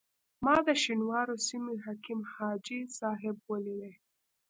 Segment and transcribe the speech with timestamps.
[0.43, 3.93] ما د شینوارو سیمې حکیم حاجي صاحب ولیدی.